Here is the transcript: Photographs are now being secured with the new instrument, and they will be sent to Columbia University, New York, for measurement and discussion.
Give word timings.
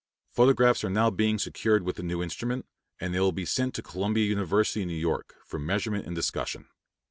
Photographs 0.31 0.83
are 0.83 0.89
now 0.89 1.11
being 1.11 1.37
secured 1.37 1.83
with 1.83 1.95
the 1.97 2.01
new 2.01 2.23
instrument, 2.23 2.65
and 2.99 3.13
they 3.13 3.19
will 3.19 3.31
be 3.31 3.45
sent 3.45 3.75
to 3.75 3.83
Columbia 3.83 4.25
University, 4.25 4.83
New 4.83 4.95
York, 4.95 5.35
for 5.45 5.59
measurement 5.59 6.07
and 6.07 6.15
discussion. 6.15 6.65